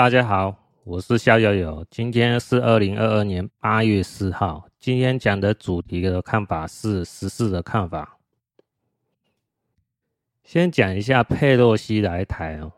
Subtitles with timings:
[0.00, 4.66] 大家好，我是肖友友，今天是二零二二年八月四号。
[4.78, 8.18] 今天讲的主题的看法是时事的看法。
[10.42, 12.72] 先讲一下佩洛西来台哦。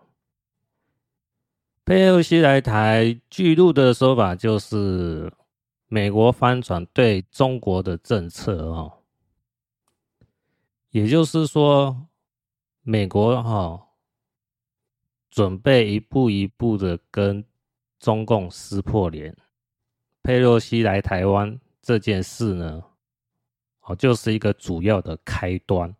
[1.84, 5.32] 佩洛西来台，据路的说法就是
[5.86, 8.94] 美国翻转对中国的政策哦，
[10.90, 12.08] 也就是说，
[12.82, 13.90] 美国哈。
[15.32, 17.42] 准备一步一步的跟
[17.98, 19.34] 中共撕破脸。
[20.22, 22.84] 佩洛西来台湾这件事呢，
[23.80, 25.96] 哦，就是一个主要的开端，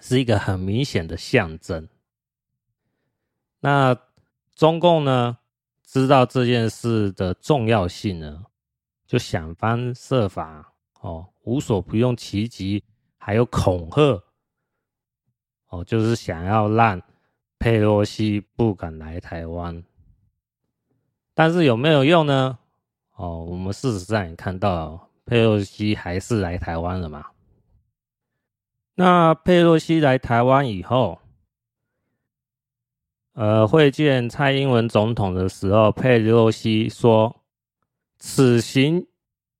[0.00, 1.86] 是一个很明显的象征。
[3.60, 3.94] 那
[4.54, 5.36] 中共呢，
[5.84, 8.46] 知道这件事的重要性呢，
[9.06, 12.82] 就想方设法哦，无所不用其极，
[13.18, 14.24] 还有恐吓，
[15.68, 17.02] 哦，就是想要让。
[17.58, 19.82] 佩洛西不敢来台湾，
[21.34, 22.58] 但是有没有用呢？
[23.14, 27.26] 哦，我们事实上也看到，佩洛西还是来台湾了嘛。
[28.94, 31.18] 那佩洛西来台湾以后，
[33.32, 37.42] 呃，会见蔡英文总统的时候，佩洛西说
[38.18, 39.06] ：“此行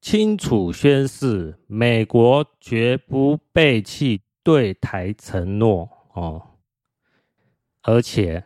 [0.01, 6.43] 清楚宣示，美国绝不背弃对台承诺。”哦。
[7.89, 8.43] 而且，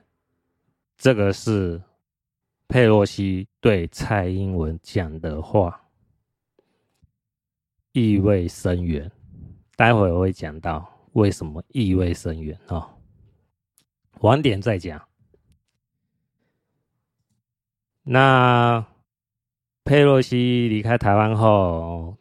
[0.98, 1.82] 这个是
[2.68, 5.88] 佩洛西对蔡英文讲的话，
[7.92, 9.10] 意味深远。
[9.76, 12.86] 待会我会讲到为什么意味深远哦，
[14.20, 15.02] 晚点再讲。
[18.02, 18.84] 那
[19.84, 22.14] 佩洛西离开台湾后，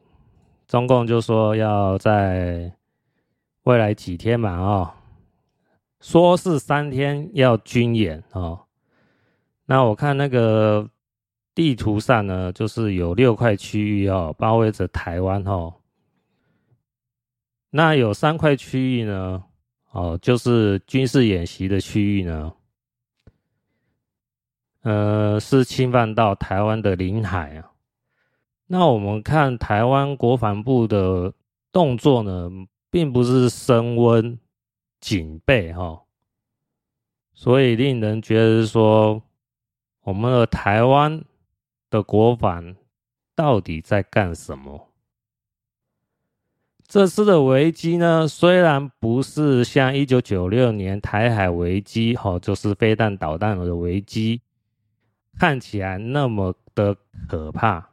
[0.68, 2.74] 中共就说要在
[3.64, 4.94] 未来几天嘛，哦。
[6.02, 8.66] 说是三天要军演哦，
[9.66, 10.90] 那我看那个
[11.54, 15.74] 地图上呢，就是有六块区域哦，包围着台湾哦。
[17.70, 19.44] 那有三块区域呢，
[19.92, 22.54] 哦，就是军事演习的区域呢，
[24.84, 27.72] 呃，是侵犯到台湾的领海啊。
[28.68, 31.34] 那我们看台湾国防部的
[31.72, 32.50] 动作呢，
[32.90, 34.40] 并不是升温。
[35.00, 36.04] 警备哈，
[37.34, 39.22] 所以令人觉得说，
[40.02, 41.24] 我们的台湾
[41.90, 42.76] 的国防
[43.34, 44.90] 到底在干什么？
[46.88, 54.42] 这次的危机呢，虽然不是像一九九六年台海危机哈，就是飞弹导弹的危机，
[55.38, 57.92] 看起来那么的可怕，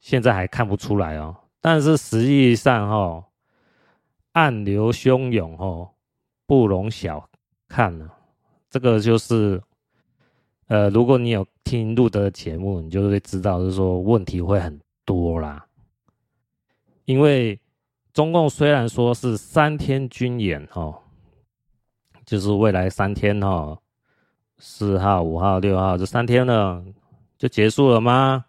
[0.00, 1.36] 现在还看不出来哦。
[1.60, 3.28] 但是实际上哈，
[4.32, 5.90] 暗流汹涌哦。
[6.50, 7.30] 不容小
[7.68, 8.12] 看了，
[8.68, 9.62] 这个就是，
[10.66, 15.64] 呃，如果你有听路德的节目，你就会知道，就是说问题会很多啦。
[17.04, 17.60] 因为
[18.12, 21.00] 中共虽然说是三天军演哦，
[22.26, 23.78] 就是未来三天哦，
[24.58, 26.84] 四号、五号、六号这三天呢
[27.38, 28.44] 就结束了吗？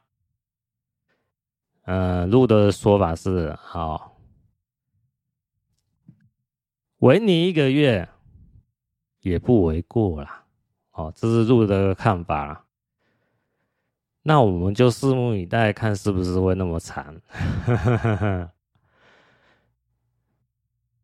[1.84, 4.11] 呃，路德的说法是好。
[7.02, 8.08] 为你一个月
[9.22, 10.46] 也不为过啦，
[10.92, 12.64] 哦，这是路的看法啦。
[14.22, 17.20] 那我们就拭目以待，看是不是会那么长。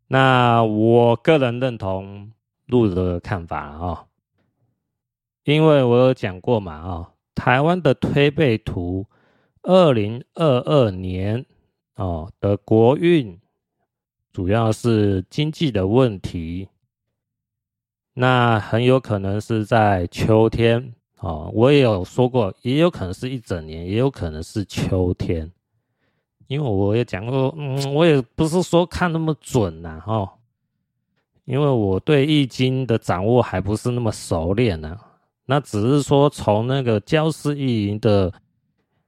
[0.07, 2.31] 那我个人认同
[2.67, 4.07] 路的看法哦，
[5.45, 9.07] 因为我有讲过嘛，哦，台湾的推背图，
[9.63, 11.43] 二零二二年
[11.95, 13.39] 哦的国运。
[14.37, 16.69] 主要是经济的问题，
[18.13, 21.49] 那很有可能是在秋天哦。
[21.55, 25.51] 我也有说过，也有可能是一整年，也有可能是秋天。
[26.45, 30.29] 因为我也讲过，嗯，我也不是说看那么准呐，哦，
[31.45, 34.95] 因为我对易经的掌握还不是那么熟练呢。
[35.47, 38.31] 那只是说从那个教师易林的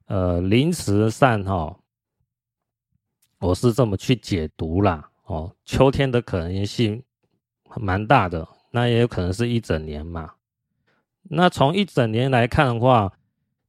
[0.07, 1.77] 呃临时上哈，
[3.41, 5.05] 我是这么去解读啦。
[5.29, 7.03] 哦，秋天的可能性
[7.75, 10.33] 蛮大的，那也有可能是一整年嘛。
[11.21, 13.13] 那从一整年来看的话，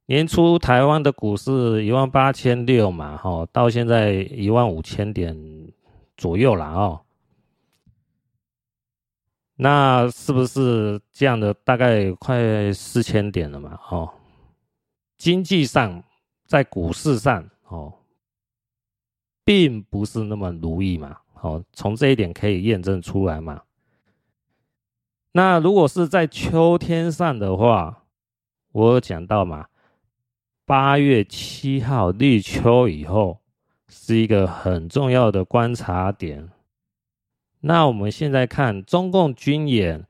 [0.07, 5.37] 年初台湾的股市一万八千六嘛，哈，到现在一万五千点
[6.17, 7.01] 左右了哦。
[9.55, 11.53] 那是不是这样的？
[11.53, 14.11] 大概快四千点了嘛，哦。
[15.19, 16.03] 经济上，
[16.47, 17.93] 在股市上，哦，
[19.45, 21.20] 并不是那么如意嘛。
[21.41, 23.63] 哦，从这一点可以验证出来嘛？
[25.33, 28.03] 那如果是在秋天上的话，
[28.71, 29.67] 我有讲到嘛，
[30.65, 33.39] 八月七号立秋以后
[33.87, 36.49] 是一个很重要的观察点。
[37.61, 40.05] 那我们现在看中共军演，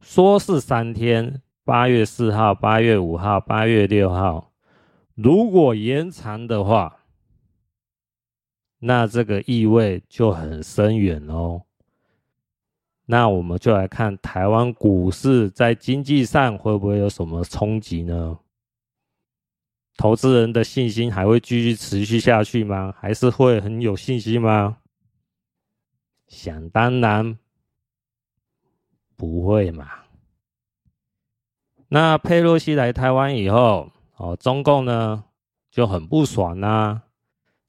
[0.00, 4.52] 说是三天，八月四号、八月五号、八月六号，
[5.14, 6.99] 如果延长的话，
[8.80, 11.62] 那这个意味就很深远哦。
[13.06, 18.38] 那我们就来看台湾股市在经济上会不会有什么冲击呢？
[19.96, 22.94] 投资人的信心还会继续持续下去吗？
[22.98, 24.78] 还是会很有信心吗？
[26.26, 27.36] 想当然
[29.16, 29.88] 不会嘛。
[31.88, 35.24] 那佩洛西来台湾以后，哦，中共呢
[35.70, 37.02] 就很不爽呐、啊，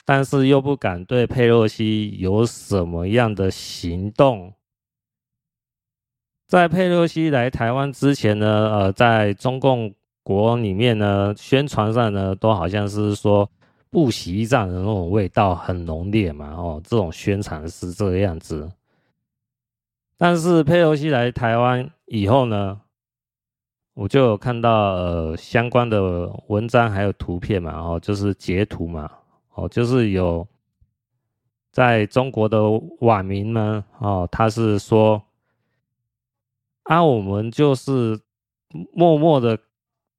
[0.06, 4.54] 但是又不敢对佩洛西有什么样的行动。
[6.48, 13.50] 在佩洛西来台湾之前呢，呃，在中共国里面呢，宣传上呢，都好像是说
[13.90, 18.70] 不惜战的那种味道很浓烈嘛，哦，这种宣传是这个样子。
[20.18, 22.82] 但是佩洛西来台湾以后呢，
[23.94, 29.10] 我就有看到呃相关的文章还有图片嘛，哦，就是截图嘛，
[29.54, 30.48] 哦，就是有
[31.72, 32.62] 在中国的
[33.00, 35.24] 网民呢，哦，他是说。
[36.86, 38.20] 啊，我们就是
[38.92, 39.58] 默默的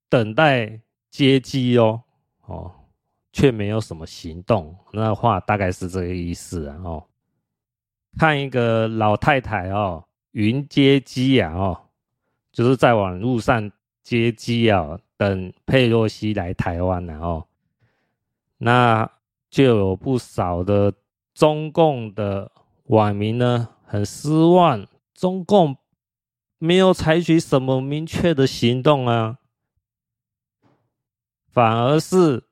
[0.08, 0.80] 等待
[1.10, 2.00] 接机哦，
[2.46, 2.72] 哦，
[3.32, 4.74] 却没有什么行动。
[4.92, 7.04] 那话大概是这个意思啊，哦，
[8.16, 11.80] 看一个老太太哦，云接机啊，哦，
[12.52, 13.70] 就是在网路上
[14.02, 17.46] 接机啊，等佩洛西来台湾然后，哦，
[18.58, 19.10] 那
[19.52, 20.94] 就有不少的
[21.34, 22.50] 中共的
[22.86, 24.84] 网民呢，很失望，
[25.14, 25.76] 中共。
[26.56, 29.38] 没有采取什么明确的行动啊，
[31.50, 32.44] 反而是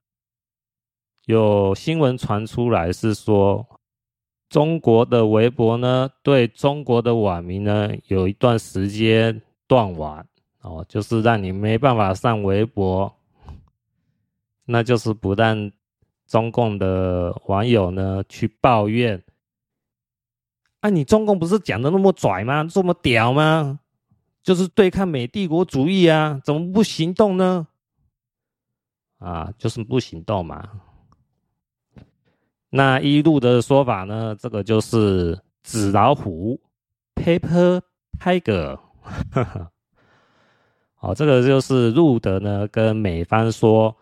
[1.26, 3.64] 有新闻传出来，是说
[4.49, 10.26] 中国的微博呢，对中国的网民呢，有一段时间断网
[10.62, 13.14] 哦，就是让你没办法上微博，
[14.64, 15.70] 那就是不让
[16.31, 19.21] 中共的网友呢去抱怨。
[20.79, 22.62] 啊，你中共不是讲的那么拽吗？
[22.62, 23.81] 这么屌吗？
[24.41, 27.67] 就是对抗美帝国主义啊，怎么不行动呢？
[29.19, 30.67] 啊，就是不行动嘛。
[32.71, 36.61] 那依路的说法呢，这个就是纸老虎
[37.17, 37.82] （Paper
[38.21, 38.79] Tiger）。
[40.94, 43.97] 好，这个就是路德呢跟美方说，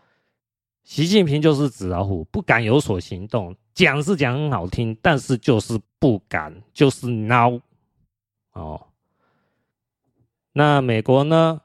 [0.88, 3.54] 习近平就是纸老虎，不敢有所行动。
[3.74, 7.60] 讲是讲很好听，但是就是不敢，就是孬。
[8.52, 8.86] 哦。
[10.54, 11.60] 那美国呢？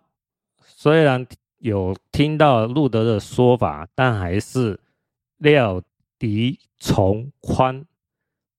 [0.66, 1.26] 虽然
[1.60, 4.78] 有听到路德的说法，但还是
[5.38, 5.82] 料
[6.20, 7.86] 敌从宽，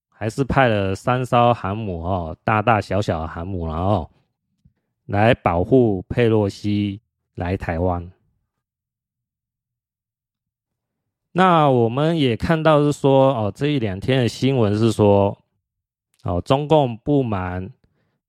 [0.08, 4.10] 还是派了三艘航母哦，大大小小的航母，然后
[5.04, 7.02] 来保护佩洛西
[7.34, 8.10] 来台湾。
[11.36, 15.36] 那我们也看到是说哦，这一两天的新闻是说
[16.22, 17.68] 哦，中共不满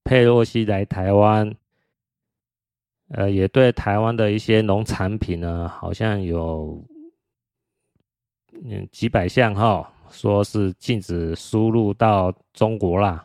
[0.04, 1.56] 佩洛西来台湾。
[3.10, 6.84] 呃，也对台湾的一些农产品呢，好像有
[8.52, 13.24] 嗯几百项哈，说是禁止输入到中国啦。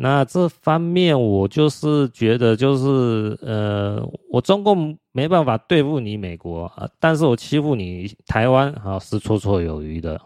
[0.00, 4.00] 那这方面我就是觉得，就是呃，
[4.30, 10.20] 我中共没办法对付你美国啊，但是我欺负你台湾啊，是绰绰有余的，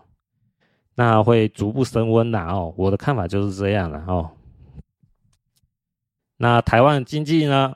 [0.94, 2.74] 那会逐步升温的哦。
[2.76, 4.30] 我的看法就是这样的哦。
[6.36, 7.74] 那台湾经济呢，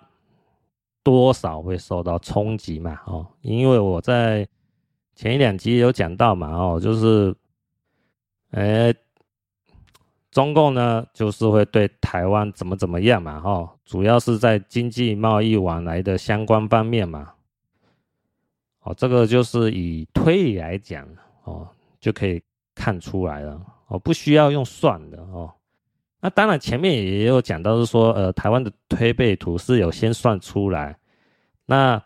[1.03, 3.01] 多少会受到冲击嘛？
[3.07, 4.47] 哦，因为我在
[5.15, 7.35] 前一两集有讲到嘛，哦，就是，
[8.51, 8.93] 哎，
[10.37, 13.41] 中共呢，就是会对台湾怎么怎么样嘛？
[13.43, 17.33] 哦，主要是在经济贸易往来的相关方面嘛。
[18.83, 21.09] 哦，这个就是以推理来讲，
[21.45, 21.67] 哦，
[21.99, 22.43] 就可以
[22.75, 23.59] 看出来了。
[23.87, 25.51] 哦，不需要用算的哦。
[26.21, 30.99] 那当然，前面也有讲到，是说，呃，台湾的推背图是有先算出来，
[31.65, 32.03] 那，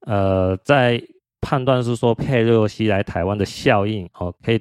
[0.00, 1.00] 呃，在
[1.40, 4.60] 判断是说佩洛西来台湾的效应哦，可以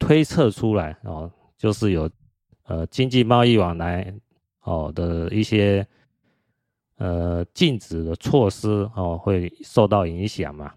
[0.00, 1.30] 推测出来哦，
[1.62, 2.10] 就是有
[2.64, 4.12] 呃经济贸易往来
[4.62, 5.86] 哦的一些
[6.96, 10.74] 呃禁止的措施哦会受到影响嘛，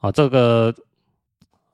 [0.00, 0.74] 哦，这个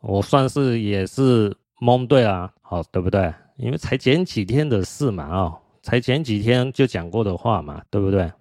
[0.00, 1.56] 我算是也是。
[1.80, 3.34] 蒙对啊，好，对不对？
[3.56, 8.32] 因为才前几天的事嘛，哦，才前几天就讲过的话嘛，对不对？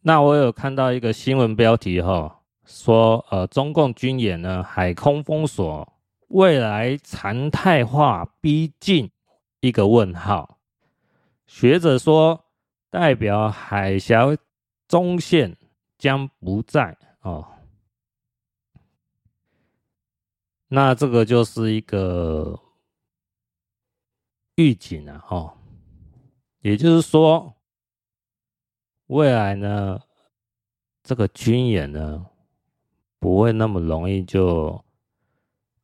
[0.00, 5.92] 那我有看到一个新闻标题哈，说呃，中共军演呢，海空封锁，
[6.28, 9.10] 未来常态化逼近
[9.60, 10.58] 一个问号。
[11.46, 12.44] 学者说，
[12.90, 14.24] 代表海峡
[14.88, 15.56] 中线
[15.98, 17.46] 将不在哦。
[20.68, 22.58] 那这个就是一个
[24.56, 25.56] 预警啊哈，
[26.60, 27.50] 也就是说。
[29.08, 30.00] 未来呢，
[31.02, 32.24] 这个军演呢，
[33.24, 34.84] 不会那么容易就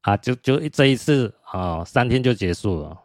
[0.02, 3.00] 啊，就就这一次啊，三天就结束了，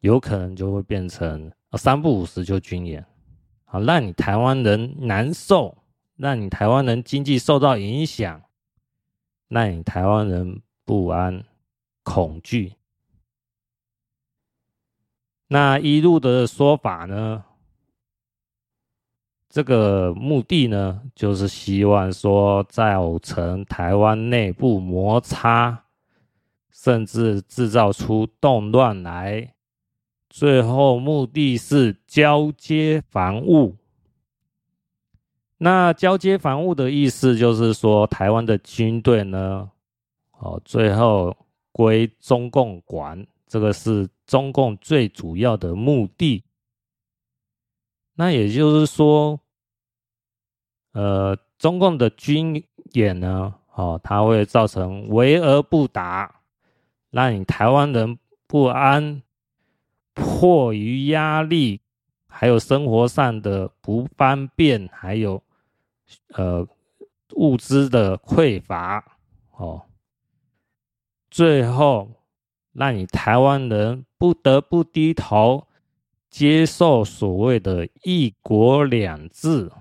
[0.00, 3.04] 有可能就会变成三不五时就军演，
[3.66, 5.76] 啊，让你台湾人难受，
[6.16, 8.42] 让你台湾人经济受到影响，
[9.48, 11.44] 让你台湾人不安、
[12.02, 12.72] 恐惧。
[15.48, 17.44] 那一路的说法呢？
[19.48, 25.84] 这个目的呢，就是希望说造成台湾内部摩擦，
[26.70, 29.54] 甚至制造出动乱来，
[30.28, 33.76] 最后目的是交接防务。
[35.56, 39.70] 那交接防务的意思就是说，台湾的军队呢，
[40.38, 41.34] 哦，最后
[41.72, 46.44] 归中共管，这个是中共最主要的目的。
[48.20, 49.38] 那也就是说，
[50.90, 52.60] 呃，中共的军
[52.94, 56.40] 演呢，哦，它会造成围而不打，
[57.10, 59.22] 让你台湾人不安，
[60.14, 61.80] 迫于压力，
[62.26, 65.40] 还有生活上的不方便，还有
[66.32, 66.66] 呃
[67.36, 69.04] 物资的匮乏，
[69.52, 69.80] 哦，
[71.30, 72.10] 最后
[72.72, 75.67] 让你台湾人不得不低头。
[76.30, 79.72] 接受所谓的一国两制，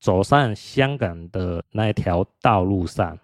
[0.00, 3.18] 走上香港的那条道路上，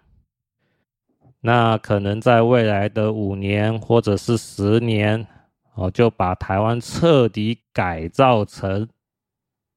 [1.41, 5.27] 那可能在未来的五年或者是十年，
[5.75, 8.87] 哦，就把台湾彻底改造成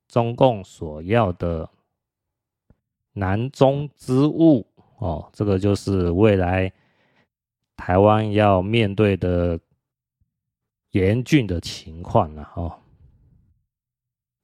[0.09, 1.69] 中共所要的
[3.13, 4.67] 南中之物，
[4.97, 6.71] 哦，这个就是未来
[7.77, 9.57] 台湾要面对的。
[10.93, 12.79] 严峻的情况了哦，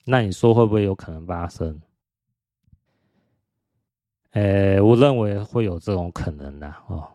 [0.06, 1.82] 那你说会不会有可能发生？
[4.32, 7.08] 呃，我认为会有这种可能的哦，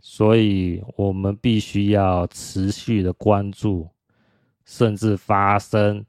[0.00, 3.88] 所以我们必须要持续的关注，
[4.64, 6.04] 甚至发生，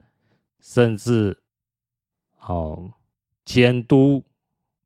[0.60, 1.36] 甚至
[2.42, 2.92] 哦
[3.44, 4.24] 监督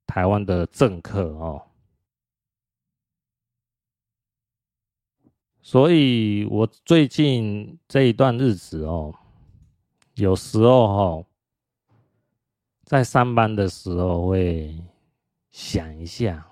[0.06, 1.62] 台湾的政客哦。
[5.72, 9.14] 所以，我最近这一段日子哦，
[10.16, 11.26] 有时候哦，
[12.86, 14.76] 在上班的时候会
[15.52, 16.44] 想一下，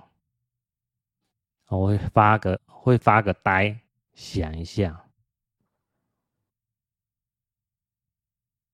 [1.69, 3.79] 我会发个会发个呆，
[4.13, 5.03] 想一下，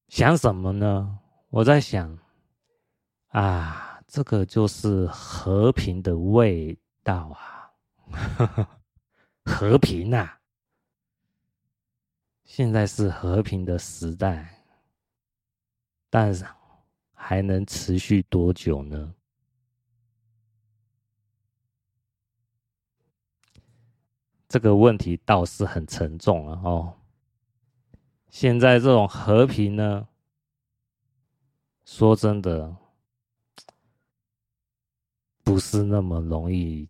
[0.09, 1.19] 想什么呢？
[1.51, 2.19] 我在想，
[3.29, 7.71] 啊，这个就是和平的味道啊。
[9.45, 10.39] 和平啊！
[12.45, 14.63] 现在是和平的时代，
[16.09, 16.45] 但是
[17.13, 19.15] 还能持续多久呢？
[24.47, 26.99] 这个问题倒是很沉重了哦。
[28.29, 30.07] 现在这种和平呢，
[31.85, 32.77] 说真的，
[35.43, 36.87] 不是那么容易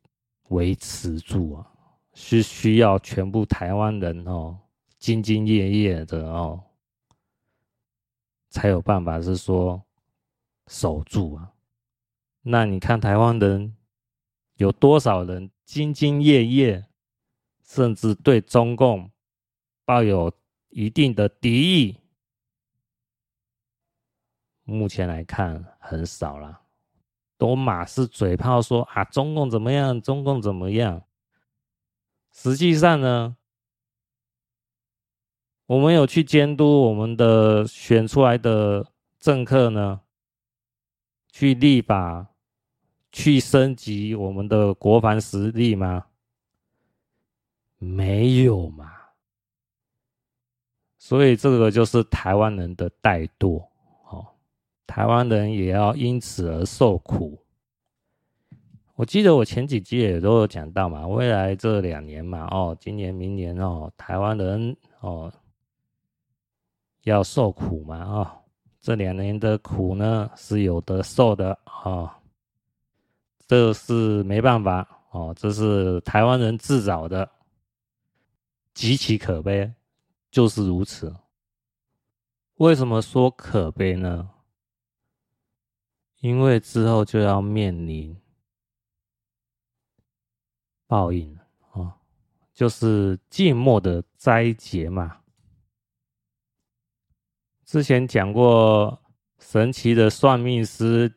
[0.49, 1.72] 维持住啊。
[2.13, 4.57] 是需要全部台湾人哦，
[4.99, 6.63] 兢兢业业的哦，
[8.49, 9.83] 才有办法是说
[10.67, 11.51] 守住啊。
[12.41, 13.75] 那你看台湾人
[14.55, 16.85] 有多少人兢兢业业，
[17.63, 19.09] 甚至对中共
[19.85, 20.31] 抱有
[20.69, 21.97] 一定的敌意？
[24.65, 26.61] 目前来看很少了，
[27.37, 31.01] 都马是嘴炮说啊，中共怎么样，中共怎么样。
[32.33, 33.37] 实际上呢，
[35.67, 38.85] 我们有去监督我们的选出来的
[39.19, 40.01] 政客呢，
[41.31, 42.27] 去立法，
[43.11, 46.07] 去升级我们的国防实力吗？
[47.77, 48.91] 没有嘛。
[50.97, 53.67] 所以这个就是台湾人的怠惰，
[54.09, 54.25] 哦，
[54.87, 57.42] 台湾人也要因此而受苦。
[59.03, 65.29] 我记得我前几集也都有讲到嘛，未来这两年嘛，哦，今年、明年哦，台湾人哦
[67.01, 68.31] 要受苦嘛，哦，
[68.79, 72.09] 这两年的苦呢是有得受的哦，
[73.45, 77.29] 这是没办法哦，这是台湾人自找的，
[78.73, 79.69] 极其可悲，
[80.31, 81.13] 就是如此。
[82.55, 84.29] 为什么说可悲呢？
[86.21, 88.17] 因为之后就要面临。
[90.93, 91.39] 报应
[91.71, 91.91] 哦，
[92.53, 95.21] 就是静默的灾劫嘛。
[97.65, 99.01] 之前讲过
[99.39, 101.11] 神奇的算命师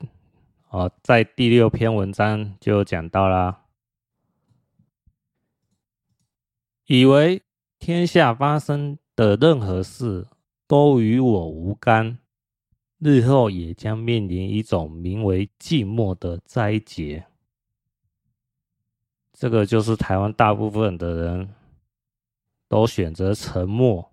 [0.71, 3.65] 哦，在第六篇文章就讲到啦，
[6.87, 7.43] 以为
[7.79, 10.27] 天下发生的任何事
[10.67, 12.17] 都与我无干，
[12.99, 17.27] 日后也将面临一种名为寂寞的灾劫。
[19.39, 21.55] 这个就是台湾大部分的人
[22.69, 24.11] 都选择沉默，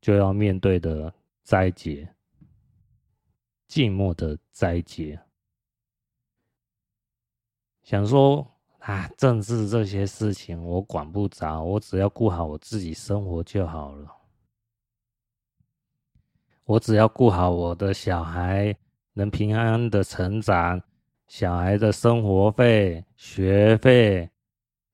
[0.00, 1.12] 就要面对的
[1.42, 2.08] 灾劫，
[3.68, 5.20] 寂寞的灾劫。
[7.82, 8.46] 想说
[8.78, 14.16] 啊，政治这些事情我管不着，我只要顾好我自己生活就好了。
[16.62, 18.74] 我只要顾好我的小孩
[19.12, 20.80] 能平安的成长。
[21.36, 24.30] 小孩的生活费、学费，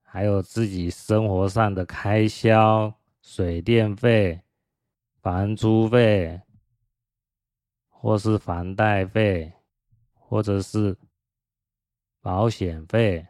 [0.00, 4.40] 还有自己生活上的开销，水电费、
[5.20, 6.40] 房租费，
[7.90, 9.52] 或是房贷费，
[10.14, 10.96] 或者是
[12.22, 13.26] 保险费，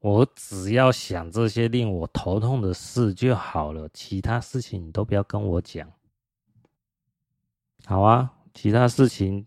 [0.00, 5.88] 我只要想这些令我头痛的事就好了，其他事情你都不要跟我讲。
[7.84, 9.46] 好啊，其他事情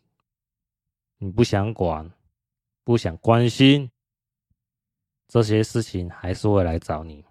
[1.17, 2.09] 你不想管。
[2.89, 3.91] 不想关心
[5.27, 7.23] 这些事情，还是会来找你。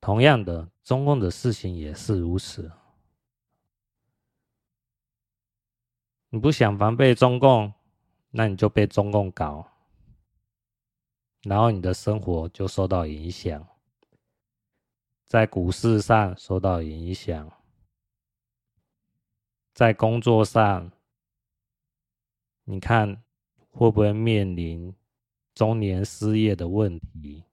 [0.00, 2.70] 同样的，中共的事情也是如此。
[6.28, 7.74] 你不想防备中共，
[8.30, 9.68] 那你就被中共搞，
[11.42, 13.66] 然后你的生活就受到影响，
[15.24, 17.50] 在股市上受到影响，
[19.72, 20.92] 在工作上。
[22.64, 23.22] 你看
[23.70, 24.94] 会不会面临
[25.54, 27.44] 中年失业的问题，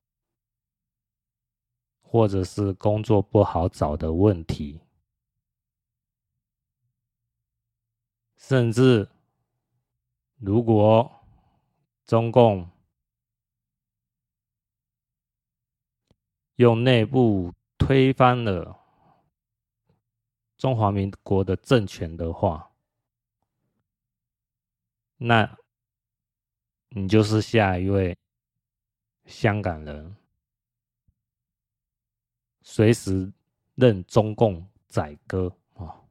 [2.01, 4.81] 或者是工作不好找的问题，
[8.37, 9.09] 甚至
[10.37, 11.11] 如果
[12.05, 12.69] 中共
[16.55, 18.79] 用内部推翻了
[20.57, 22.70] 中华民国的政权的话，
[25.23, 25.55] 那，
[26.89, 28.17] 你就是下一位
[29.25, 30.15] 香港人，
[32.63, 33.31] 随时
[33.75, 36.07] 任中共宰割哦。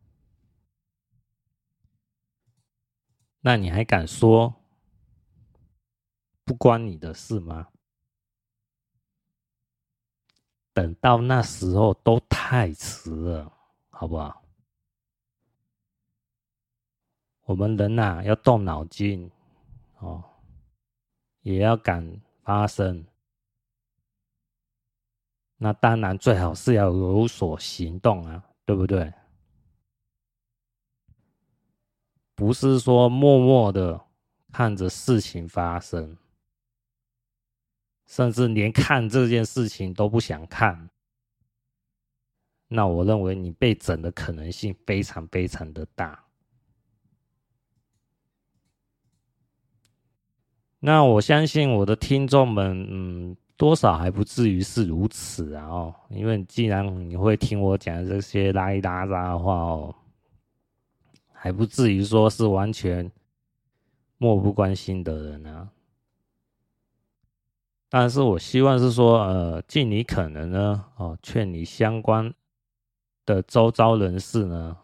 [3.41, 4.55] 那你还敢说
[6.45, 7.67] 不关你的事吗？
[10.73, 13.53] 等到那时候都太迟了，
[13.89, 14.41] 好不好？
[17.51, 19.29] 我们人呐、啊，要动脑筋
[19.99, 20.23] 哦，
[21.43, 22.09] 也要敢
[22.45, 23.05] 发声。
[25.57, 29.13] 那当然最好是要有所行动啊，对不对？
[32.37, 34.01] 不是说默默的
[34.53, 36.17] 看着事情发生，
[38.07, 40.89] 甚至连看这件事情都不想看。
[42.69, 46.25] 那我认为你被整的可能性非常非常的大。
[50.83, 59.95] 那我相信我的听众们，嗯，多少还不至于是如此啊哦，因为既然你会听我讲这些拉一拉杂的话哦，
[61.33, 63.13] 还不至于说是完全
[64.17, 65.69] 漠不关心的人啊。
[67.91, 72.33] 但是我希望是说，呃，尽你可能呢，哦，劝你相关
[73.27, 74.77] 的周遭人士呢，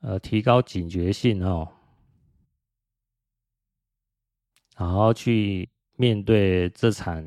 [0.00, 1.68] 呃，提高警觉性哦。
[4.80, 7.22] 好好去面对这场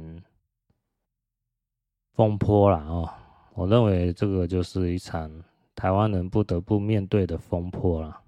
[2.14, 3.08] 风波了哦，
[3.54, 5.44] 我认为这个就是一场
[5.76, 8.24] 台湾人不得不面对的风波了。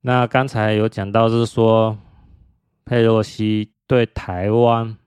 [0.00, 1.96] 那刚才有讲到是说，
[2.84, 4.98] 佩洛西对台湾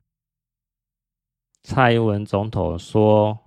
[1.64, 3.38] 蔡英文总统说：“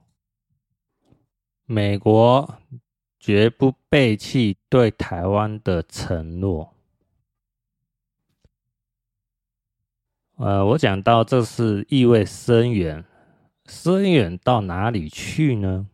[1.64, 2.60] 美国
[3.26, 6.72] 绝不背弃对台湾的承诺。
[10.36, 13.04] 呃，我讲到这是意味深远，
[13.64, 15.88] 深远到哪里去呢？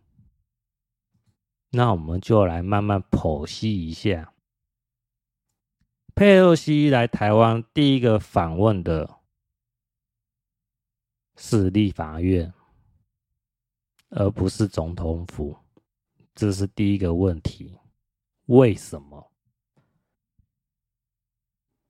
[1.71, 4.35] 那我们就来慢慢剖析一下。
[6.15, 9.09] 佩洛西来台湾第一个访问的
[11.39, 12.53] 是立法院，
[14.11, 15.57] 而不是总统府，
[16.35, 17.79] 这是第一个问题。
[18.47, 19.31] 为什么？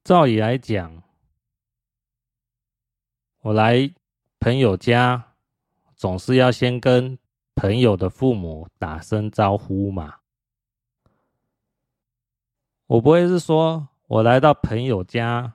[0.04, 1.02] 照理来讲。
[3.40, 3.92] 我来
[4.38, 5.34] 朋友家，
[5.96, 7.18] 总是要先跟
[7.54, 10.18] 朋友的父母打声招呼嘛。
[12.86, 15.54] 我不会是说我来到朋友家，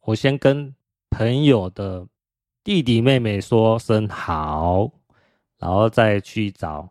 [0.00, 0.74] 我先跟
[1.10, 2.06] 朋友的
[2.62, 4.90] 弟弟妹妹说声好，
[5.58, 6.90] 然后再去找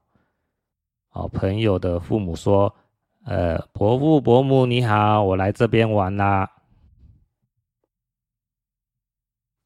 [1.16, 2.76] 好朋友的父母说
[3.24, 6.52] ：“呃，伯父伯母你好，我来这边玩啦。”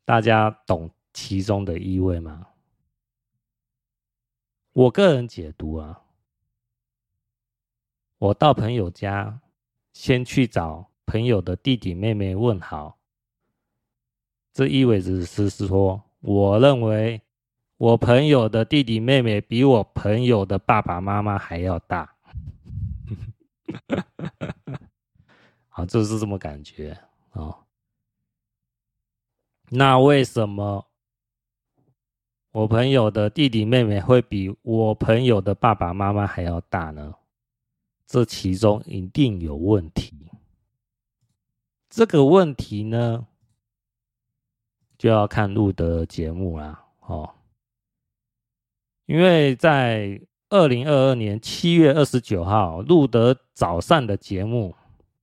[0.06, 2.50] 大家懂其中的意味吗？
[4.74, 6.04] 我个人解读啊，
[8.20, 9.42] 我到朋友家，
[9.92, 13.00] 先去找朋友的弟弟妹妹问好，
[14.54, 17.20] 这意味着是说，我认为
[17.80, 22.14] 我朋友的弟弟妹妹比我朋友的爸爸妈妈还要大。
[25.70, 27.00] 好， 就是这么感觉
[27.32, 27.64] 哦。
[29.70, 30.88] 那为什么
[32.52, 37.16] 我朋友的弟弟妹妹会比我朋友的爸爸妈妈还要大呢？
[38.06, 40.30] 这其中一定有问题。
[41.90, 43.26] 这个问题呢，
[44.98, 47.36] 就要看路德的节目啦，哦，
[49.10, 54.76] 因为在二零二二年七月二十九号，路德早上的节目，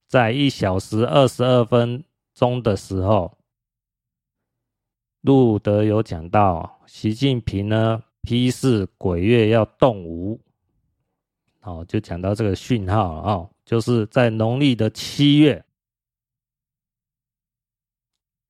[0.08, 2.02] 在一小时二十二分
[2.34, 3.38] 钟的时候。
[5.20, 10.40] 路德有讲到，习近平呢批示鬼月要动武，
[11.60, 15.64] 哦，就讲到这个讯号哦，就是在农历的七月，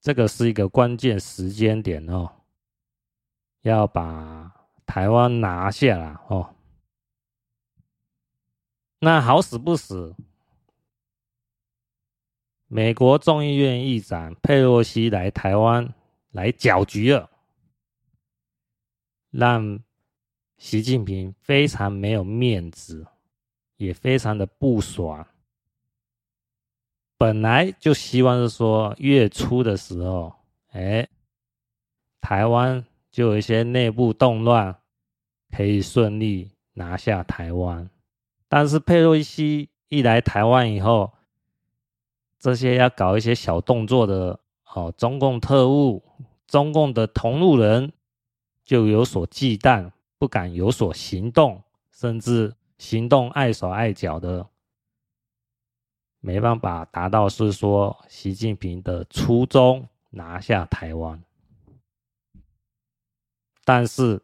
[0.01, 2.31] 这个是一个关键时间点哦，
[3.61, 4.46] 要把
[4.87, 6.55] 台湾拿下来哦。
[9.01, 10.17] 那好死不死，
[12.67, 15.93] 美国众议院议长佩洛西来台湾。
[16.33, 17.31] 来搅局了，
[19.31, 19.81] 让
[20.59, 23.07] 习近平非常没有面子，
[23.79, 25.27] 也非常的不爽。
[27.17, 30.35] 本来就希望是说月初的时候，
[30.73, 31.09] 哎，
[32.21, 32.85] 台湾
[33.17, 34.77] 就有一些内部动乱，
[35.51, 37.89] 可以顺利拿下台湾。
[38.47, 41.15] 但是佩洛西一来台湾以后，
[42.39, 44.39] 这些要搞一些小动作的。
[44.75, 46.05] 哦，中共特务、
[46.47, 47.91] 中共的同路人
[48.67, 54.47] 就有所忌惮，不敢有所行动，甚至行动碍手碍脚的，
[56.21, 61.19] 没办法达到是说习近平的初衷，拿下台湾。
[63.67, 64.23] 但是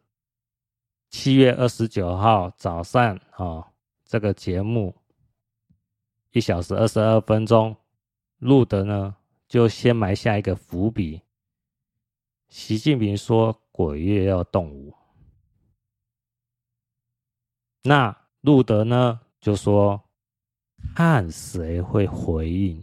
[1.10, 3.66] 七月二十九号早上，哦，
[4.04, 4.94] 这个节目
[6.30, 7.76] 一小时二十二分钟
[8.38, 9.16] 录的呢。
[9.48, 11.20] 就先埋下一个伏笔。
[12.48, 14.94] 习近平说鬼月要动武，
[17.82, 20.02] 那路德呢就说
[20.94, 22.82] 看谁会回应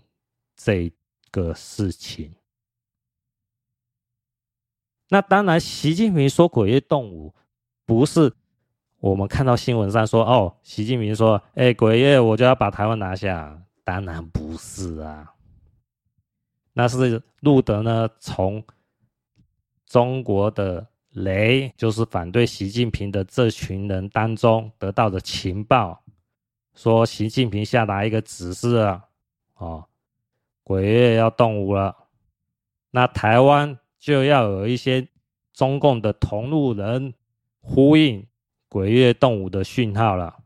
[0.55, 0.93] 这
[1.31, 2.31] 个事情。
[5.09, 7.33] 那当然，习近平说鬼月动武，
[7.85, 8.31] 不是
[8.99, 15.33] 我们看到新闻上说哦，习近平说，哎，鬼月我就要把台湾拿下，当然不是啊。
[16.73, 18.63] 那是路德呢，从
[19.85, 26.03] 中国的雷，就是反对习近平的这群人当中得到的情报，
[26.75, 29.03] 说习近平下达一个指示啊，
[29.55, 29.85] 哦，
[30.63, 31.95] 鬼月要动武了，
[32.91, 35.07] 那台湾就要有一些
[35.53, 37.13] 中共的同路人
[37.59, 38.25] 呼应
[38.69, 40.39] 鬼月动物的讯号了。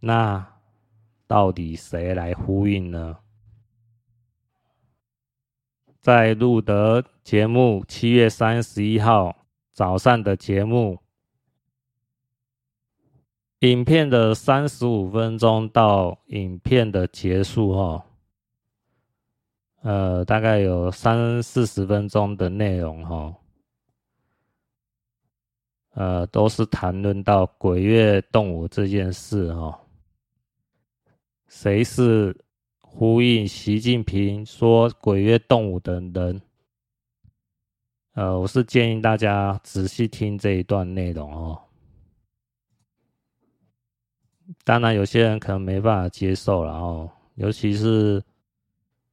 [0.00, 0.54] 那
[1.26, 3.18] 到底谁来呼应呢？
[6.00, 9.44] 在路德节目七月三十一号
[9.74, 10.98] 早上的节目，
[13.58, 18.06] 影片的三十五分钟到影片的结束哈，
[19.82, 23.34] 呃，大概有三四十分钟的内容哈。
[25.94, 29.78] 呃，都是谈论到鬼月动物这件事哈。
[31.48, 32.36] 谁是
[32.78, 36.40] 呼应习近平说鬼月动物的人？
[38.12, 41.60] 呃，我是建议大家仔细听这一段内容哦。
[44.64, 48.22] 当然，有些人可能没办法接受了哦，尤其是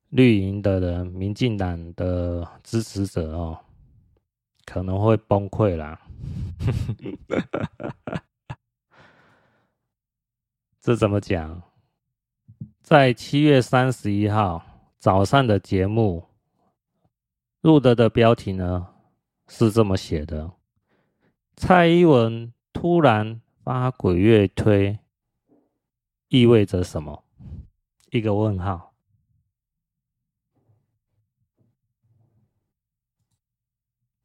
[0.10, 3.60] 绿营的人、民进党的支持者哦，
[4.66, 6.02] 可能会崩溃啦。
[10.80, 11.62] 这怎么讲？
[12.82, 14.64] 在七月三十一号
[14.98, 16.26] 早上的节目，
[17.62, 18.88] 录的的标题呢
[19.50, 20.54] 是这么写的：
[21.58, 25.00] 蔡英文突然发鬼月推。
[26.30, 27.24] 意味着什么？
[28.12, 28.94] 一个问号。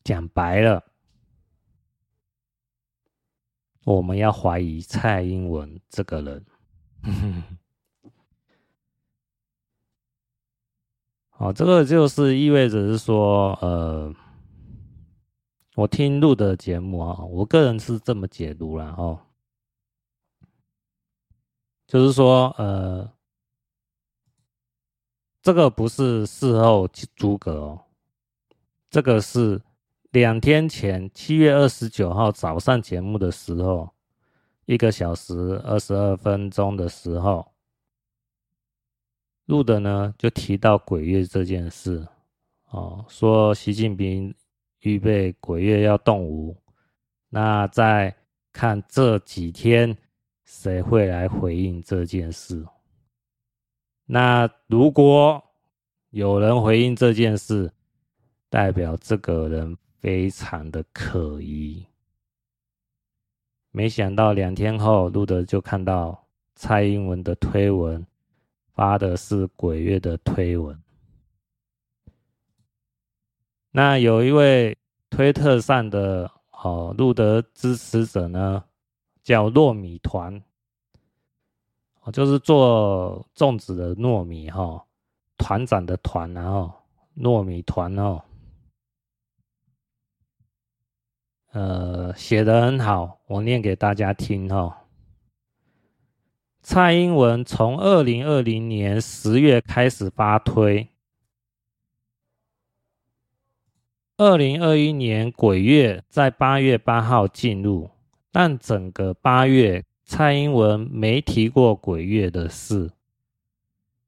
[0.04, 0.84] 讲白了，
[3.84, 6.46] 我们要怀疑蔡英文这个人。
[11.38, 14.14] 哦，这个就是意味着是说，呃，
[15.74, 19.26] 我听录的节目啊，我个人是这么解读了哦。
[21.88, 23.12] 就是说，呃，
[25.42, 27.84] 这个不是事后诸葛哦，
[28.88, 29.60] 这个是
[30.12, 33.88] 两天前七月二十九号早上节目的时候，
[34.66, 37.50] 一个小时二十二分钟的时候
[39.46, 42.06] 录的呢，就提到鬼月这件事
[42.68, 44.34] 哦，说习近平
[44.80, 46.54] 预备鬼月要动武，
[47.30, 48.14] 那再
[48.52, 49.96] 看这几天。
[50.44, 52.62] 谁会来回应这件事？
[54.04, 55.42] 那如果
[56.10, 57.72] 有人回应这件事，
[58.50, 61.86] 代表这个人非常的可疑。
[63.70, 68.04] 没想到两天后，路德就看到蔡英文的推文，
[68.74, 70.76] 发的是鬼月的推文。
[73.70, 74.76] 那有一位
[75.08, 78.64] 推特上的哦，路德支持者呢？
[79.22, 80.42] 叫糯米团，
[82.12, 84.84] 就是做粽子的糯米哈，
[85.38, 86.72] 团长的团，然后
[87.16, 88.20] 糯米团哦，
[91.52, 94.84] 呃，写得很好，我念给大家听哈。
[96.62, 100.88] 蔡英文从二零二零年十月开始发推，
[104.16, 107.90] 二零二一年鬼月在八月八号进入。
[108.30, 112.92] 但整个八月，蔡英文没提过鬼月的事。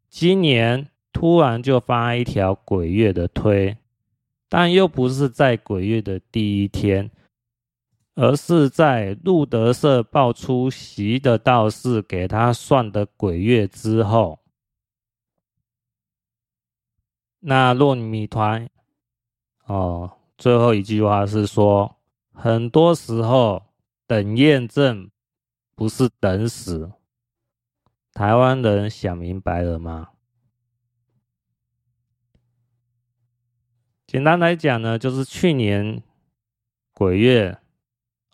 [0.08, 3.76] 今年突然就发一条鬼月的推，
[4.48, 7.10] 但又不是在鬼月的第一天，
[8.14, 14.40] 而是在路德社爆出习的道士给他算的鬼月之后。
[17.40, 18.68] 那糯米团
[19.66, 21.96] 哦，最后一句话是说，
[22.32, 23.62] 很多时候。
[24.06, 25.10] 等验证
[25.74, 26.92] 不是等死，
[28.12, 30.10] 台湾人想明白了吗？
[34.06, 36.02] 简单来讲呢，就是去年
[36.92, 37.58] 鬼月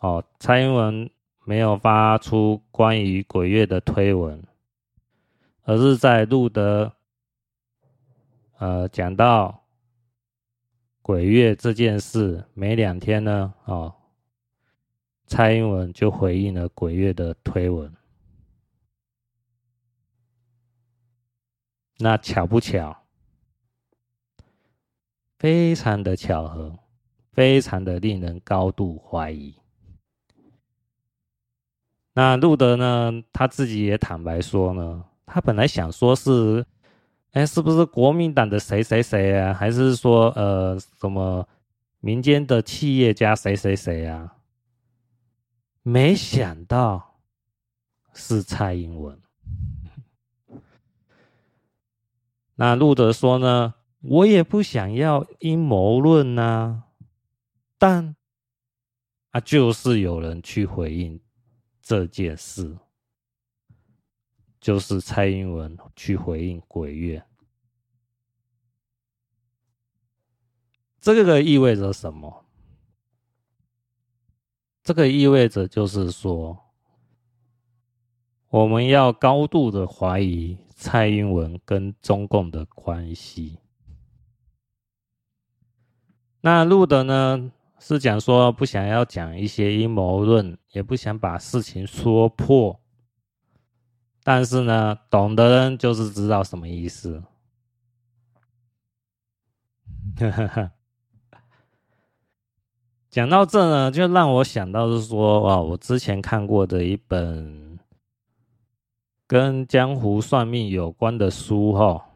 [0.00, 1.10] 哦，蔡英文
[1.44, 4.42] 没有发出关于鬼月的推文，
[5.62, 6.92] 而是在录的
[8.58, 9.62] 呃讲到
[11.02, 13.94] 鬼月这件事没两天呢，哦。
[15.26, 17.94] 蔡英文就回应了鬼月的推文，
[21.98, 23.04] 那巧不巧？
[25.38, 26.76] 非常的巧合，
[27.30, 29.59] 非常的令人高度怀疑。
[32.12, 33.22] 那路德呢？
[33.32, 36.66] 他自己也坦白说呢，他本来想说是，
[37.32, 39.54] 哎，是不是国民党的谁谁谁啊？
[39.54, 41.48] 还是说呃什么
[42.00, 44.36] 民间的企业家谁谁谁啊？
[45.82, 47.20] 没想到
[48.12, 49.18] 是蔡英文。
[52.56, 56.82] 那路德说呢，我也不想要阴谋论呐，
[57.78, 58.16] 但
[59.30, 61.20] 啊，就是有人去回应
[61.90, 62.78] 这件事，
[64.60, 67.26] 就是蔡英文去回应鬼月，
[71.00, 72.46] 这个意味着什么？
[74.84, 76.56] 这个意味着，就是说，
[78.50, 83.58] 我们要高度的怀疑蔡英文跟中共的关系。
[86.42, 92.78] 那路德呢，是讲说不想要讲一些阴谋论，也不想把事情说破。
[94.22, 97.22] 但是呢，懂的人就是知道什么意思。
[103.08, 107.78] 讲到这呢，就让我想到是说，哇，我之前看过的一本
[109.26, 112.06] 跟江湖算命有关的书，哈。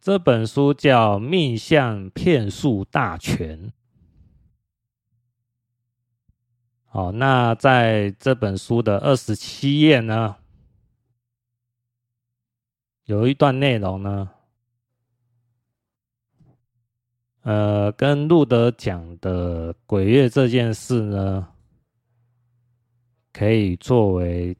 [0.00, 3.68] 这本书叫《命相骗术大全》。
[6.92, 10.34] 好，那在这本书的二十七页呢，
[13.04, 14.28] 有一段内容呢，
[17.42, 21.46] 呃，跟路德讲的鬼月这件事呢，
[23.32, 24.56] 可以作为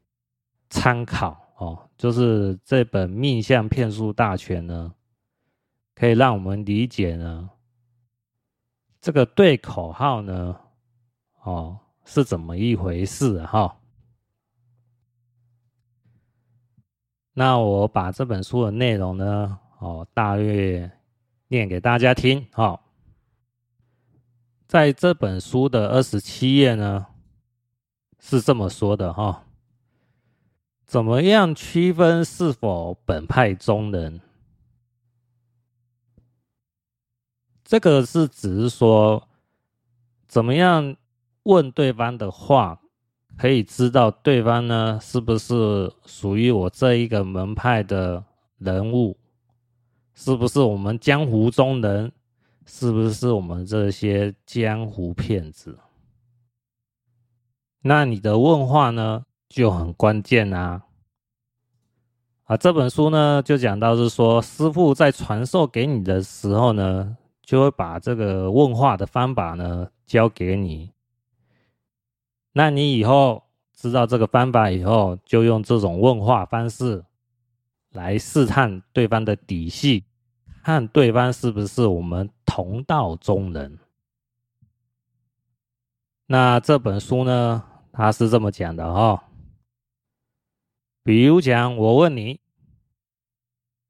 [0.68, 1.90] 参考哦。
[1.96, 4.94] 就是这本《命相骗术大全》呢。
[5.96, 7.50] 可以让我们理解呢，
[9.00, 10.58] 这个对口号呢，
[11.42, 11.78] 哦，
[12.12, 13.76] 是怎么一回事哈、
[17.34, 20.90] 那我把这本书的内容呢，哦，大约
[21.46, 22.80] 念给大家听哈、
[24.66, 27.06] 在这本书的二十七页呢，
[28.18, 29.46] 是这么说的哈、
[30.84, 34.20] 怎么样区分是否本派中人？
[37.62, 39.28] 这个是只是说，
[40.26, 40.96] 怎么样
[41.44, 42.80] 问对方的话，
[43.36, 48.24] 可以知道对方呢是不是属于我这一个门派的
[48.58, 49.16] 人物，
[50.14, 52.12] 是不是我们江湖中人，
[52.66, 55.78] 是不是我们这些江湖骗子？
[57.82, 60.82] 那你的问话呢就很关键啊！
[62.44, 67.16] 啊，这本书呢就讲到是说，师傅在传授给你的时候呢。
[67.42, 70.92] 就会把这个问话的方法呢教给你，
[72.52, 77.04] 那你以后知道这个方法以后，就用这种问话方式
[77.90, 80.04] 来试探对方的底细，
[80.62, 83.78] 看对方是不是我们同道中人。
[86.26, 89.20] 那这本书呢，它是这么讲的哦，
[91.02, 92.40] 比如讲，我问你，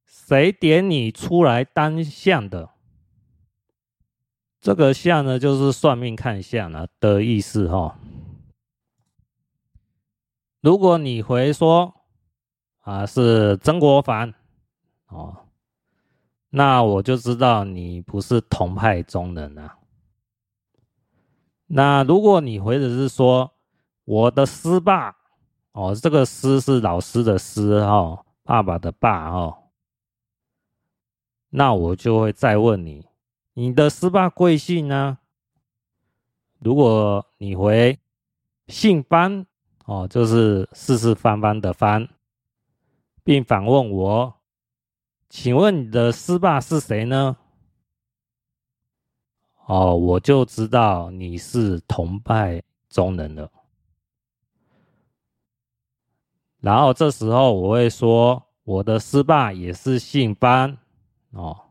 [0.07, 2.71] 谁点你出来当相的？
[4.61, 7.99] 这个相呢，就是算命看相了的意思哈。
[10.61, 11.95] 如果你回说
[12.81, 14.35] 啊是曾国藩
[15.09, 15.47] 哦，
[16.51, 19.79] 那我就知道你不是同派中人啊。
[21.67, 23.53] 那如果你回的是说
[24.05, 25.17] 我的师爸
[25.73, 29.71] 哦，这个师是老师的师哦，爸爸的爸哦，
[31.49, 33.07] 那我就会再问你。
[33.55, 35.19] 你的师爸贵姓呢？
[36.59, 37.99] 如果你回
[38.67, 39.47] 姓班
[39.91, 42.07] 哦，就是四四方方的方，
[43.25, 44.33] 并反问我，
[45.29, 47.37] 请问你的师爸是谁呢？
[49.67, 53.51] 哦，我就知道你是同拜中人了。
[56.61, 60.79] 然后这时候我会说，我的师爸也是姓班
[61.33, 61.63] 哦。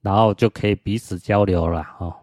[0.00, 2.16] 然后就可以彼此交流了哦。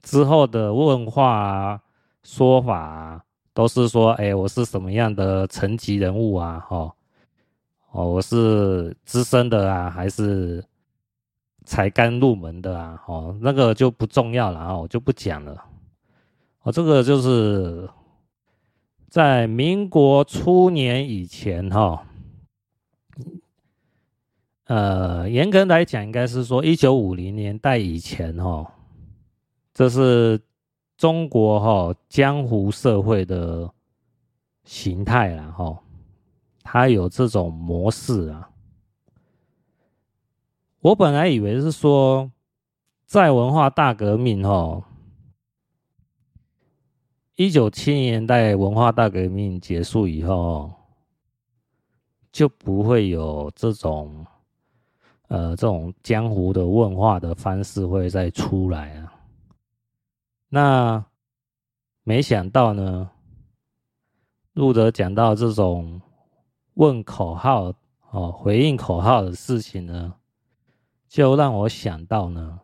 [0.00, 1.82] 之后的问话啊、
[2.22, 3.24] 说法啊，
[3.60, 6.66] 都是说：“哎，我是什么样的层级人物啊？
[6.70, 6.90] 哦，
[7.90, 10.64] 哦，我是资深的啊，还是
[11.66, 12.98] 才刚入门的啊？
[13.06, 15.62] 哦，那个就不重要了啊，我就不讲了。
[16.62, 17.86] 哦，这个就是
[19.10, 22.02] 在民国初年以前哈。”
[24.64, 28.72] 呃，严格来讲，应该是说一九五零年代以前，哈，
[29.74, 30.40] 这是
[31.00, 33.72] 中国哈江湖社会的
[34.64, 35.82] 形态了，哈，
[36.62, 38.50] 它有这种模式啊。
[40.80, 42.30] 我本来以为是说，
[43.06, 44.86] 在文化大革命，哈，
[47.36, 50.70] 一九七零年代文化大革命结束以后，
[52.30, 54.26] 就不会有这种。
[55.28, 59.09] 呃，这种江湖的问话的方式会再出来啊？
[60.50, 61.06] 那
[62.02, 63.10] 没想到呢，
[64.52, 66.02] 路德讲到这种
[66.74, 67.72] 问口号
[68.10, 70.16] 哦，回应口号的事情呢，
[71.08, 72.60] 就让我想到呢，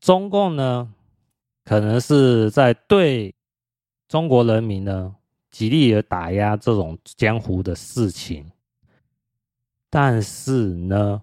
[0.00, 0.92] 中共呢，
[1.64, 3.34] 可能是在对
[4.06, 5.16] 中国人民呢，
[5.50, 8.52] 极力的打压这种江湖的事情。
[9.88, 11.22] 但是呢，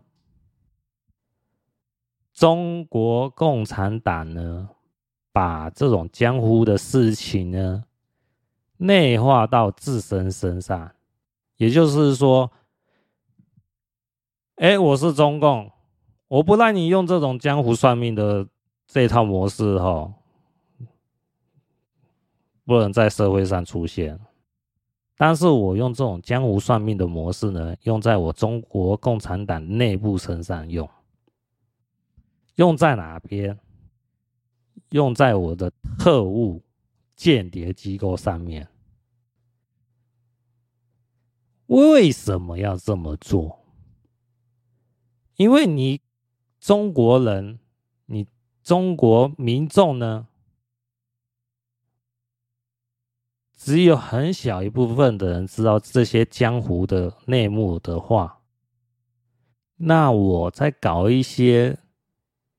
[2.33, 4.69] 中国共产党呢，
[5.39, 7.85] 把这种江湖的事情呢，
[8.75, 10.91] 内化到自身身上，
[11.55, 12.51] 也就是说，
[14.55, 15.71] 哎，我是中共，
[16.27, 18.45] 我不让你用这种江湖算命的
[18.85, 20.13] 这套模式哈，
[22.65, 24.19] 不能在社会上出现。
[25.15, 30.89] 但是我用这种江湖算命的模式呢，用在我中国共产党内部身上用，
[32.55, 33.57] 用在哪边？
[34.89, 36.63] 用在我的特务
[37.15, 38.67] 间谍机构上面。
[41.67, 43.59] 为什么要这么做？
[45.35, 46.01] 因为你
[46.59, 47.59] 中国人，
[48.07, 48.27] 你
[48.63, 50.27] 中国民众呢，
[53.55, 58.41] 只有很小一部分的人知道这些江湖的内幕的话，
[59.75, 61.77] 那我在搞一些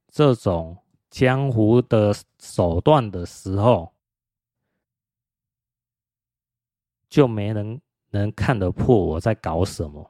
[0.09, 0.79] 这种
[1.11, 3.93] 江湖的手段的时候，
[7.09, 7.81] 就没人
[8.11, 10.09] 能看得破我在搞什么。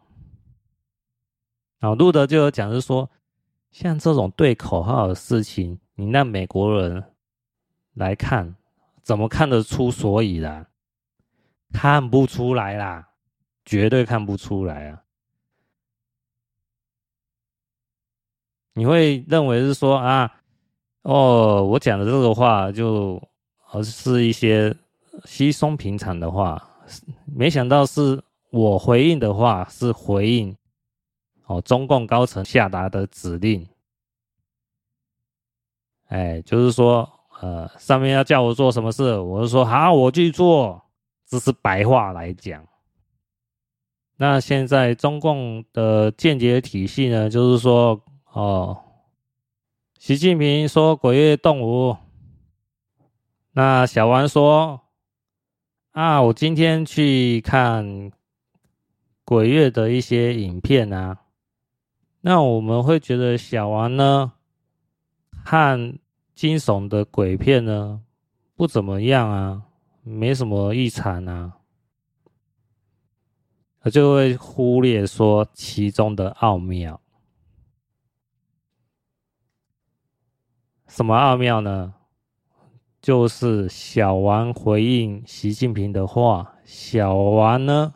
[1.79, 3.11] 然后路德就有讲，是说，
[3.71, 7.03] 像这种对口号的事情，你让美国人
[7.95, 8.55] 来看，
[9.03, 10.67] 怎么看得出所以然？
[11.73, 13.15] 看不出来啦，
[13.65, 15.05] 绝对看不出来啊！
[18.73, 20.40] 你会认为是说啊，
[21.03, 23.23] 哦，我讲的这个话就
[23.73, 24.75] 而是一些
[25.25, 26.63] 稀松平常的话，
[27.25, 30.57] 没想到是我回应的话是回应
[31.47, 33.67] 哦，中共高层下达的指令，
[36.09, 37.09] 哎，就是说
[37.41, 40.83] 呃，上面要叫我做什么事，我就说好，我去做。
[41.27, 42.67] 这是白话来讲。
[44.17, 48.77] 那现在中共的间谍体系呢，就是说，哦，
[50.01, 51.95] 习近平说鬼月动武，
[53.53, 54.81] 那小王说，
[55.91, 58.11] 啊，我今天去看
[59.27, 61.19] 鬼月的一些影片啊，
[62.23, 64.33] 那我们会觉得小王呢，
[65.45, 65.99] 看
[66.35, 68.01] 惊悚的鬼片呢，
[68.57, 69.63] 不怎么样啊。
[70.03, 71.59] 没什么异常啊，
[73.83, 76.99] 他就会忽略说其中的奥妙。
[80.91, 81.95] 什么奥妙呢？
[83.01, 87.95] 就是小王回应习近平的话，小王呢，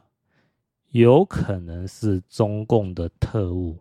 [0.90, 3.76] 有可能是中共的特务。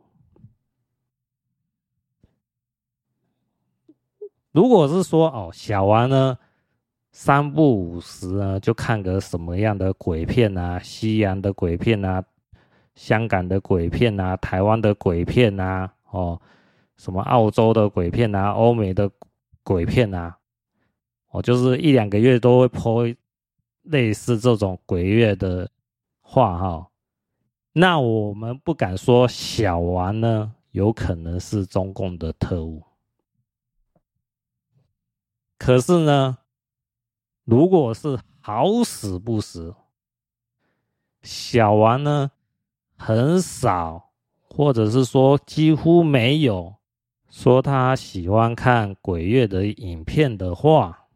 [4.51, 6.35] 如果是说哦，小王呢？
[7.11, 12.23] 三不五时呢，就看个什么样的鬼片啊，西洋的鬼片啊，
[12.95, 16.41] 香港的鬼片啊，台湾的鬼片啊，哦，
[17.03, 19.11] 什么澳洲的鬼片啊，欧美的
[19.61, 20.37] 鬼片啊，
[21.31, 23.05] 哦，就是一两个月都会播
[23.81, 25.69] 类似这种鬼月的
[26.21, 26.87] 话哈。
[27.73, 32.83] 那我们不敢说小王呢，有可能是中共的特务，
[35.57, 36.37] 可是呢。
[37.45, 39.75] 如果是好死不死，
[41.21, 42.31] 小王呢，
[42.95, 44.11] 很少，
[44.43, 46.73] 或者是说几乎没有
[47.33, 51.07] 说他喜欢看鬼月的影片的话，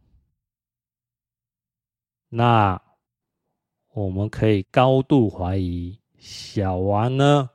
[2.28, 2.82] 那
[3.94, 7.52] 我们可以高度怀疑小王呢，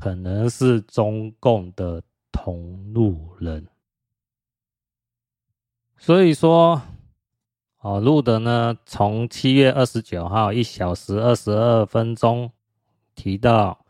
[0.00, 3.68] 可能是中共的同路人。
[5.98, 6.80] 所以说，
[7.80, 12.50] 哦，路德呢，从七月二十九号一小时二十二分钟
[13.14, 13.84] 提到，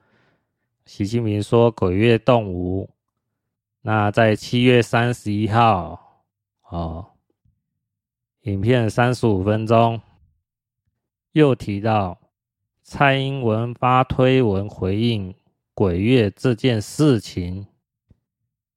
[0.88, 2.88] 习近平说鬼月动无。
[3.82, 6.24] 那在七月三十一号，
[6.70, 7.10] 哦，
[8.44, 10.00] 影片三十五分钟
[11.32, 12.18] 又提到
[12.82, 15.34] 蔡英文发推文回应
[15.74, 17.66] 鬼月这件事情。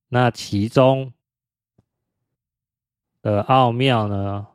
[0.09, 1.13] 那其中。
[3.21, 4.47] 的奥妙呢，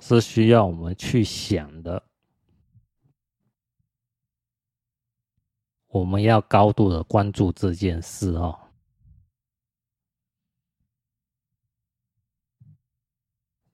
[0.00, 2.02] 是需要我们去想的。
[5.94, 8.58] 我们要高度的关注这件事哦。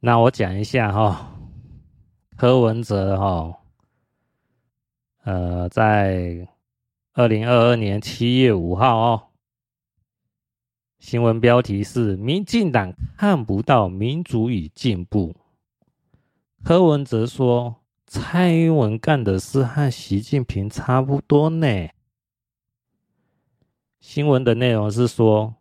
[0.01, 1.17] 那我讲一下哈、哦，
[2.37, 3.57] 柯文哲哈、哦，
[5.25, 6.47] 呃，在
[7.15, 9.29] 二零二二年七月五号哦。
[10.99, 15.35] 新闻标题是：民进党看不到民主与进步。
[16.63, 21.89] 柯文哲说，蔡英文干的事和习近平差不多呢。
[24.01, 25.57] 新闻的内容是说，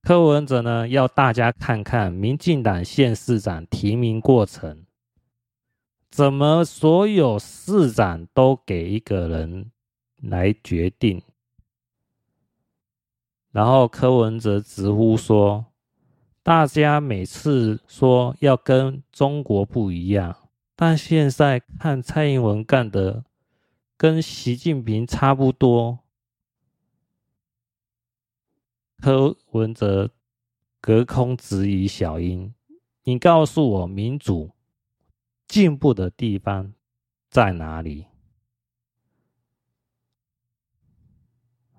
[0.00, 4.86] 柯文哲呢，要大家看看民进党县市长提名过程，
[6.10, 9.72] 怎么所有市长都给一个人
[10.22, 11.20] 来决定？
[13.50, 15.66] 然后柯文哲直呼说
[16.44, 20.36] ：“大家每次说要跟中国不一样，
[20.76, 23.24] 但现在看蔡英文干的
[23.96, 25.98] 跟习近平差不多。”
[29.02, 30.12] 柯文哲
[30.80, 32.54] 隔空质疑小英
[33.02, 34.52] ：“你告诉我，民主
[35.48, 36.72] 进步的地方
[37.28, 38.06] 在哪里？”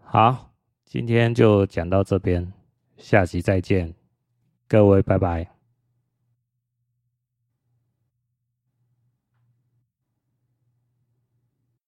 [0.03, 0.53] 好，
[0.83, 2.51] 今天就讲到这边，
[2.97, 3.95] 下期再见，
[4.67, 5.52] 各位拜拜。